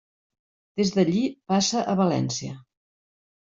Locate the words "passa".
1.53-1.87